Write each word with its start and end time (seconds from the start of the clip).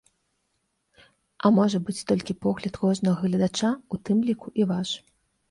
А 1.45 1.51
можа 1.57 1.81
быць 1.89 2.03
толькі 2.13 2.37
погляд 2.47 2.73
кожнага 2.85 3.19
гледача, 3.35 3.71
у 3.93 4.01
тым 4.09 4.27
ліку 4.33 4.47
і 4.65 4.69
ваш. 4.75 4.89